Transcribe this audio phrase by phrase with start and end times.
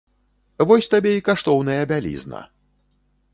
[0.71, 2.41] Вось табе і каштоўная бялізна!